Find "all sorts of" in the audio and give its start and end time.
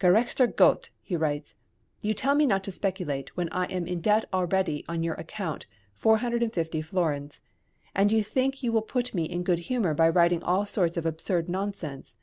10.42-11.06